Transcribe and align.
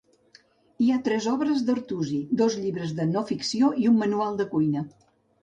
Hi 0.85 0.87
ha 0.93 1.01
tres 1.07 1.27
obres 1.31 1.61
d'Artusi: 1.67 2.21
dos 2.41 2.57
llibres 2.63 2.95
de 3.01 3.07
no 3.11 3.25
ficció 3.33 3.71
i 3.85 3.87
un 3.93 4.01
manual 4.01 4.43
de 4.43 4.51
cuina. 4.57 4.87